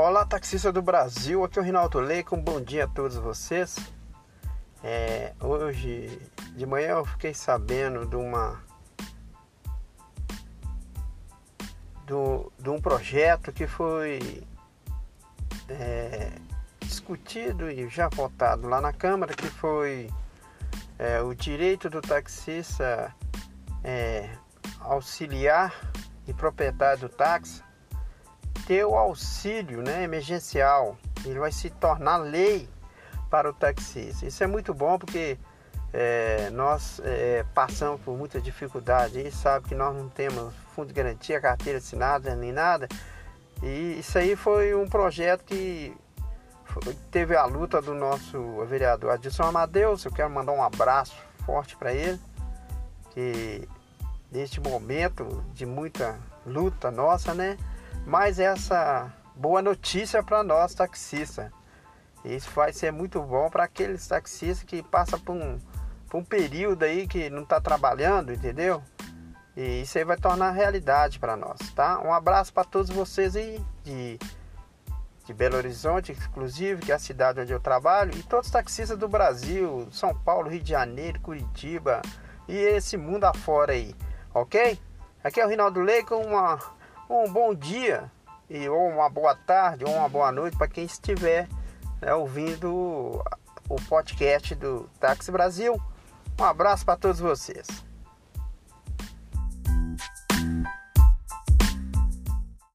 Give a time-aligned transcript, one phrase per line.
[0.00, 3.76] Olá, taxista do Brasil, aqui é o Rinaldo Leico, um bom dia a todos vocês.
[4.80, 6.22] É, hoje
[6.54, 8.62] de manhã eu fiquei sabendo de uma
[12.06, 14.46] do, de um projeto que foi
[15.68, 16.30] é,
[16.78, 20.08] discutido e já votado lá na Câmara, que foi
[20.96, 23.12] é, o direito do taxista
[23.82, 24.30] é,
[24.78, 25.74] auxiliar
[26.24, 27.66] e proprietário do táxi
[28.68, 30.98] ter o auxílio né, emergencial.
[31.24, 32.68] Ele vai se tornar lei
[33.30, 34.26] para o taxista.
[34.26, 35.38] Isso é muito bom porque
[35.90, 40.92] é, nós é, passamos por muita dificuldade e sabe que nós não temos fundo de
[40.92, 42.86] garantia, carteira assinada nem nada.
[43.62, 45.96] E isso aí foi um projeto que
[46.66, 50.04] foi, teve a luta do nosso vereador Adilson Amadeus.
[50.04, 52.20] Eu quero mandar um abraço forte para ele,
[53.12, 53.66] que
[54.30, 57.56] neste momento de muita luta nossa, né?
[58.08, 61.52] Mas essa boa notícia para nós taxistas.
[62.24, 65.58] Isso vai ser muito bom para aqueles taxistas que passam por um,
[66.08, 68.82] por um período aí que não está trabalhando, entendeu?
[69.54, 72.00] E isso aí vai tornar realidade para nós, tá?
[72.00, 74.18] Um abraço para todos vocês aí de,
[75.26, 78.96] de Belo Horizonte, inclusive, que é a cidade onde eu trabalho, e todos os taxistas
[78.96, 82.00] do Brasil, São Paulo, Rio de Janeiro, Curitiba
[82.48, 83.94] e esse mundo afora aí,
[84.32, 84.80] ok?
[85.22, 86.77] Aqui é o Rinaldo Lei com uma
[87.08, 88.10] um bom dia
[88.48, 91.48] e ou uma boa tarde ou uma boa noite para quem estiver
[92.00, 93.22] né, ouvindo
[93.68, 95.80] o podcast do Táxi Brasil.
[96.38, 97.87] Um abraço para todos vocês.